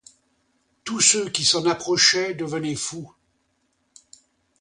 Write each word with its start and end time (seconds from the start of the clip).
Tous 0.83 0.99
ceux 0.99 1.29
qui 1.29 1.45
s'en 1.45 1.67
approchaient 1.67 2.33
devenaient 2.33 2.73
fous. 2.73 3.13